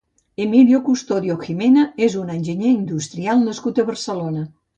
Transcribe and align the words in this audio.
Emilio 0.43 0.77
Custodio 0.87 1.35
Gimena 1.43 1.83
és 2.07 2.15
un 2.23 2.33
enginyer 2.37 2.73
industrial 2.79 3.45
nascut 3.45 3.85
a 3.85 3.87
Barcelona. 3.93 4.45